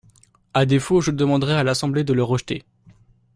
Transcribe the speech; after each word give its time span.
À 0.55 0.65
défaut, 0.65 0.99
je 0.99 1.11
demanderai 1.11 1.53
à 1.53 1.63
l’Assemblée 1.63 2.03
de 2.03 2.11
le 2.13 2.23
rejeter. 2.23 2.63